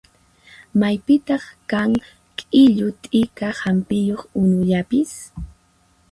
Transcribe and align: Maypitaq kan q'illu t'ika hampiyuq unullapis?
Maypitaq 0.79 1.43
kan 1.71 1.91
q'illu 2.37 2.87
t'ika 3.01 3.47
hampiyuq 3.61 4.21
unullapis? 4.41 5.11